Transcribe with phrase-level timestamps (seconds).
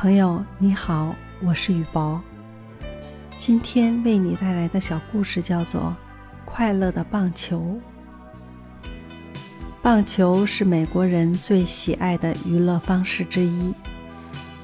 [0.00, 2.20] 朋友你好，我是雨薄。
[3.36, 5.80] 今天为你带来的小故事叫做
[6.44, 7.80] 《快乐的棒球》。
[9.82, 13.74] 棒球是美国人最喜爱的娱乐方式之一，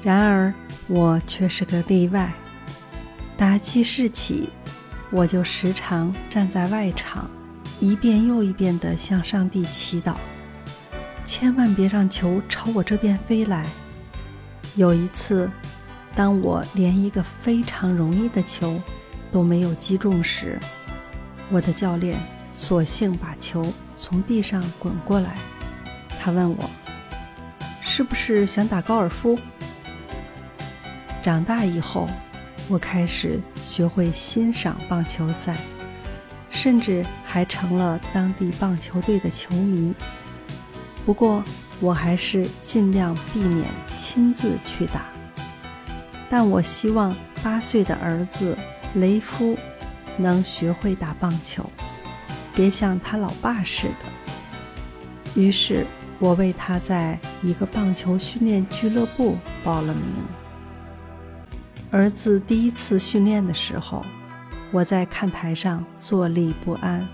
[0.01, 0.53] 然而
[0.87, 2.31] 我却是个例外。
[3.35, 4.47] 打记事起，
[5.11, 7.29] 我就时常站在外场，
[7.81, 10.15] 一遍又一遍地向上帝祈祷，
[11.25, 13.65] 千万别让球朝我这边飞来。
[14.75, 15.49] 有一次，
[16.15, 18.77] 当我连一个非常容易的球
[19.31, 20.59] 都没有击中时，
[21.49, 22.19] 我的教练
[22.53, 23.65] 索性把球
[23.95, 25.37] 从地上滚过来。
[26.19, 26.69] 他问我
[27.81, 29.39] ：“是不是想打高尔夫？”
[31.23, 32.09] 长大以后，
[32.67, 35.55] 我开始学会欣赏棒球赛，
[36.49, 39.93] 甚至还成了当地棒球队的球迷。
[41.05, 41.41] 不过，
[41.79, 45.05] 我还是尽量避免亲自去打，
[46.29, 48.57] 但我希望八岁的儿子
[48.95, 49.57] 雷夫
[50.17, 51.69] 能学会打棒球，
[52.55, 55.41] 别像他老爸似的。
[55.41, 55.85] 于是，
[56.17, 60.03] 我为他在一个棒球训练俱乐部报了名。
[61.91, 64.01] 儿子第一次训练的时候，
[64.71, 67.05] 我在看台上坐立不安。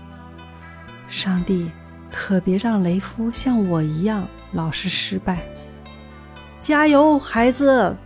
[1.08, 1.70] 上帝，
[2.12, 4.26] 可别让雷夫像我一样。
[4.52, 5.42] 老是失败，
[6.62, 7.96] 加油，孩子！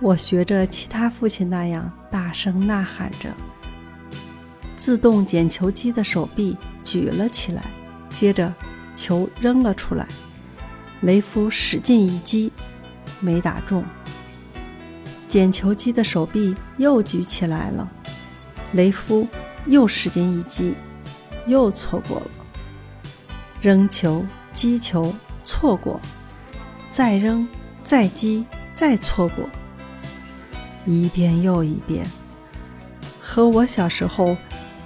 [0.00, 3.30] 我学着其他父亲那样大声呐喊着。
[4.76, 7.62] 自动捡球机的手臂举了起来，
[8.08, 8.52] 接着
[8.94, 10.06] 球扔了出来。
[11.02, 12.52] 雷夫使劲一击，
[13.20, 13.84] 没打中。
[15.28, 17.86] 捡球机的手臂又举起来了，
[18.72, 19.26] 雷夫
[19.66, 20.74] 又使劲一击，
[21.46, 22.26] 又错过了。
[23.60, 25.14] 扔球，击球。
[25.46, 26.00] 错过，
[26.92, 27.46] 再扔，
[27.84, 28.44] 再击，
[28.74, 29.48] 再错过，
[30.84, 32.04] 一遍又一遍。
[33.20, 34.36] 和我小时候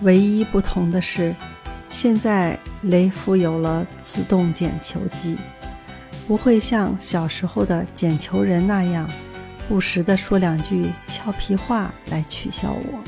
[0.03, 1.35] 唯一不同的是，
[1.89, 5.39] 现在雷夫有了自动捡球机，
[6.29, 9.09] 不会像小时候的捡球人那样，
[9.67, 12.99] 不时地说两句俏皮话来取笑我。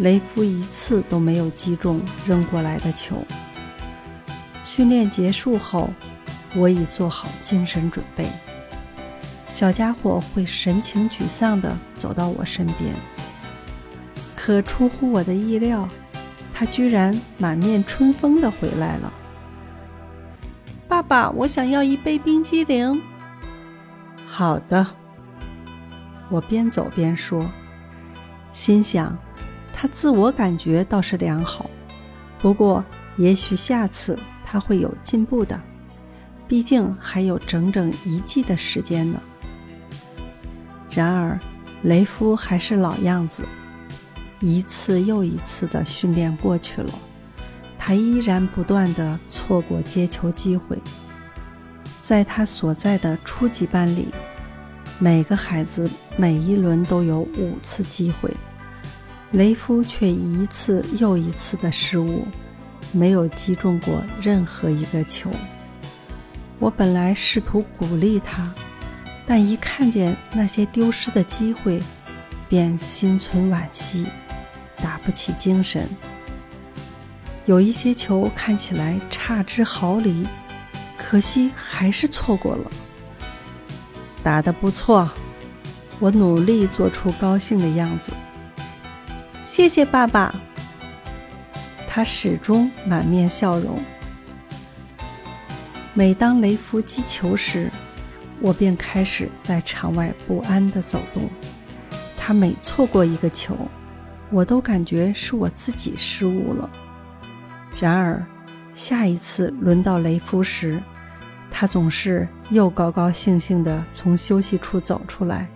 [0.00, 3.24] 雷夫一次都没有击中扔过来的球。
[4.76, 5.88] 训练结束后，
[6.54, 8.28] 我已做好精神准备。
[9.48, 12.94] 小家伙会神情沮丧地走到我身边，
[14.36, 15.88] 可出乎我的意料，
[16.52, 19.10] 他居然满面春风地回来了。
[20.86, 23.00] 爸爸，我想要一杯冰激凌。
[24.26, 24.86] 好的，
[26.28, 27.48] 我边走边说，
[28.52, 29.16] 心想
[29.72, 31.70] 他自我感觉倒是良好，
[32.38, 32.84] 不过
[33.16, 34.18] 也许下次。
[34.56, 35.60] 他会有进步的，
[36.48, 39.20] 毕竟还有整整一季的时间呢。
[40.90, 41.38] 然而，
[41.82, 43.44] 雷夫还是老样子，
[44.40, 46.90] 一次又一次的训练过去了，
[47.78, 50.78] 他依然不断的错过接球机会。
[52.00, 54.08] 在他所在的初级班里，
[54.98, 58.30] 每个孩子每一轮都有五次机会，
[59.32, 62.26] 雷夫却一次又一次的失误。
[62.92, 65.30] 没有击中过任何一个球。
[66.58, 68.52] 我本来试图鼓励他，
[69.26, 71.82] 但一看见那些丢失的机会，
[72.48, 74.06] 便心存惋惜，
[74.82, 75.88] 打不起精神。
[77.44, 80.26] 有一些球看起来差之毫厘，
[80.96, 82.70] 可惜还是错过了。
[84.22, 85.08] 打得不错，
[86.00, 88.12] 我努力做出高兴的样子。
[89.42, 90.34] 谢谢爸爸。
[91.96, 93.82] 他始终满面笑容。
[95.94, 97.70] 每当雷夫击球时，
[98.38, 101.22] 我便开始在场外不安地走动。
[102.14, 103.56] 他每错过一个球，
[104.28, 106.68] 我都感觉是我自己失误了。
[107.80, 108.22] 然而，
[108.74, 110.78] 下一次轮到雷夫时，
[111.50, 115.48] 他总是又高高兴兴地从休息处走出来，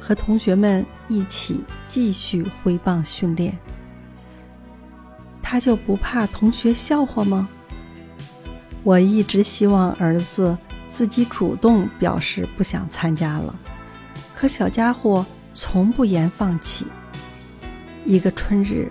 [0.00, 3.56] 和同学们一起继续挥棒训练。
[5.54, 7.48] 他就不怕同学笑话吗？
[8.82, 10.58] 我一直希望儿子
[10.90, 13.54] 自己主动表示不想参加了，
[14.34, 16.84] 可小家伙从不言放弃。
[18.04, 18.90] 一个春日，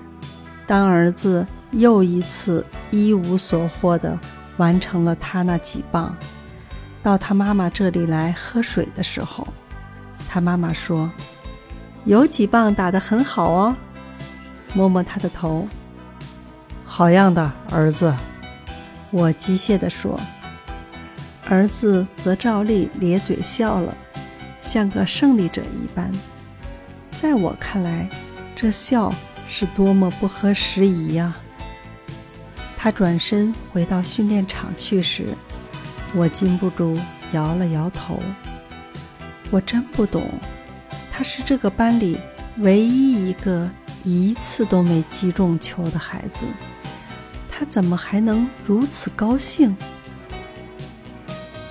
[0.65, 4.17] 当儿子又一次一无所获的
[4.55, 6.15] 完成了他那几棒，
[7.03, 9.45] 到他妈妈这里来喝水的时候，
[10.29, 11.11] 他妈妈说
[12.07, 13.75] ：“有几棒打得很好哦。”
[14.73, 15.67] 摸摸他的头。
[16.95, 18.15] 好样的，儿子！
[19.09, 20.15] 我机械地说。
[21.49, 23.97] 儿子则照例咧嘴笑了，
[24.61, 26.11] 像个胜利者一般。
[27.09, 28.07] 在我看来，
[28.55, 29.11] 这笑
[29.49, 31.35] 是多么不合时宜呀！
[32.77, 35.33] 他转身回到训练场去时，
[36.13, 36.95] 我禁不住
[37.31, 38.21] 摇了摇头。
[39.49, 40.29] 我真不懂，
[41.11, 42.19] 他是这个班里
[42.59, 43.67] 唯一一个
[44.03, 46.45] 一次都没击中球的孩子，
[47.65, 49.75] 怎么还能如此高兴？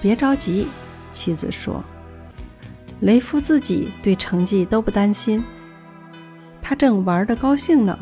[0.00, 0.68] 别着急，
[1.12, 1.82] 妻子说。
[3.00, 5.42] 雷夫自己对成绩都不担心，
[6.60, 7.98] 他正玩得高兴呢，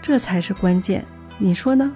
[0.00, 1.04] 这才是关键，
[1.38, 1.92] 你说呢？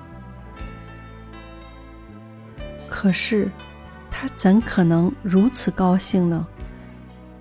[2.88, 3.48] 可是，
[4.10, 6.46] 他怎可能如此高兴呢？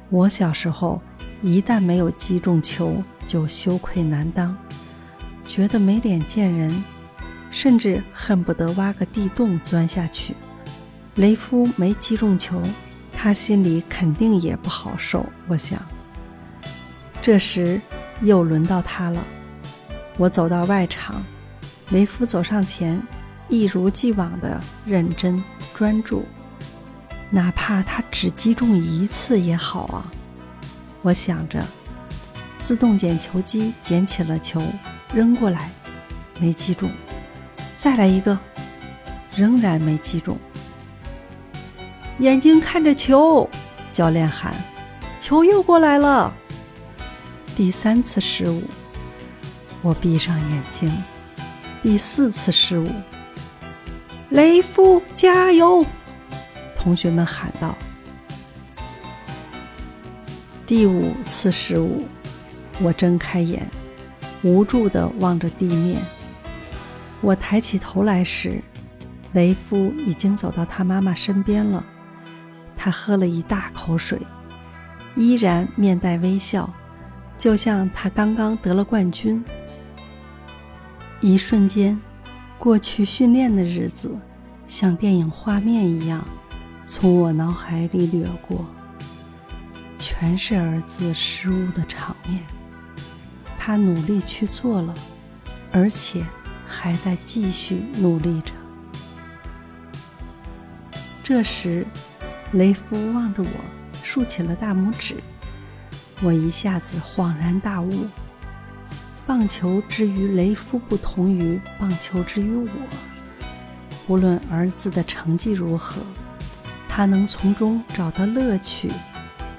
[0.09, 1.01] 我小时候
[1.41, 4.55] 一旦没有击中球，就羞愧难当，
[5.47, 6.83] 觉得没脸见人，
[7.49, 10.35] 甚至恨不得挖个地洞钻下去。
[11.15, 12.61] 雷夫没击中球。
[13.17, 15.81] 他心里肯定也不好受，我想。
[17.21, 17.79] 这时
[18.21, 19.25] 又轮到他了。
[20.17, 21.25] 我走到外场，
[21.89, 23.01] 雷夫走上前，
[23.47, 25.41] 一如既往的认真
[25.73, 26.25] 专注，
[27.31, 30.11] 哪怕他只击中一次也好啊。
[31.01, 31.65] 我想着，
[32.59, 34.61] 自动捡球机捡起了球，
[35.13, 35.71] 扔过来，
[36.37, 36.91] 没击中，
[37.85, 38.35] 再来一个，
[39.35, 40.35] 仍然没击中。
[42.17, 43.47] 眼睛看着球，
[43.91, 44.55] 教练喊
[45.21, 46.33] ：“球又过来了。”
[47.55, 48.63] 第三次失误，
[49.83, 50.91] 我闭上眼睛。
[51.83, 52.89] 第四次失误，
[54.29, 55.85] 雷夫加油！
[56.79, 57.75] 同学们喊道。
[60.65, 62.07] 第五次失误，
[62.81, 63.69] 我睁开眼，
[64.41, 66.01] 无助地望着地面。
[67.25, 68.61] 我抬起头来时，
[69.33, 71.83] 雷夫已经走到他妈妈身边了。
[72.77, 74.19] 他喝了一大口水，
[75.15, 76.71] 依然面带微笑，
[77.35, 79.43] 就像他刚刚得了冠军。
[81.19, 81.99] 一瞬间，
[82.59, 84.15] 过去训练的日子，
[84.67, 86.23] 像电影画面一样，
[86.87, 88.63] 从我脑海里掠过，
[89.97, 92.43] 全是儿子失误的场面。
[93.57, 94.93] 他努力去做了，
[95.71, 96.23] 而且
[96.75, 98.51] 还在继续努力着。
[101.23, 101.85] 这时。
[102.51, 103.49] 雷夫望着我，
[104.01, 105.15] 竖起了大拇指。
[106.21, 108.07] 我一下子恍然大悟：
[109.25, 112.69] 棒球之于雷夫，不同于棒球之于我。
[114.07, 116.01] 无论儿子的成绩如何，
[116.87, 118.89] 他能从中找到乐趣，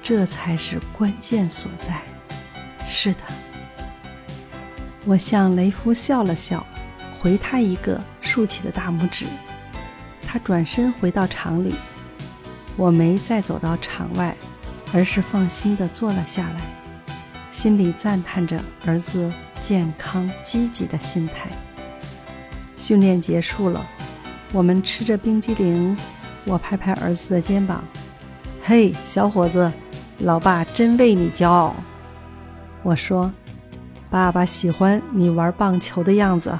[0.01, 2.01] 这才是关键所在。
[2.87, 3.19] 是的，
[5.05, 6.65] 我向雷夫笑了笑，
[7.19, 9.25] 回他一个竖起的大拇指。
[10.21, 11.75] 他转身回到厂里。
[12.75, 14.35] 我没再走到场外，
[14.93, 16.61] 而是放心地坐了下来，
[17.49, 21.49] 心里赞叹着儿子健康积极的心态。
[22.77, 23.83] 训练结束了，
[24.51, 25.97] 我们吃着冰激凌，
[26.45, 27.83] 我拍拍儿子的肩膀
[28.61, 29.73] ：“嘿，小伙子，
[30.19, 31.75] 老爸真为你骄傲。”
[32.83, 33.33] 我说
[34.11, 36.59] ：“爸爸喜欢你玩棒球的样子。”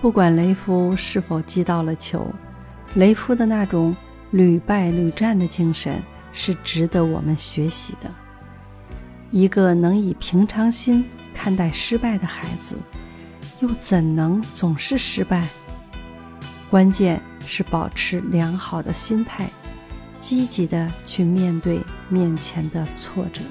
[0.00, 2.26] 不管雷夫是否击到了球。
[2.94, 3.94] 雷夫的那种
[4.30, 6.00] 屡败屡战的精神
[6.32, 8.10] 是值得我们学习的。
[9.30, 12.76] 一个能以平常心看待失败的孩子，
[13.60, 15.46] 又怎能总是失败？
[16.70, 19.50] 关键是保持良好的心态，
[20.20, 23.42] 积极的去面对面前的挫折。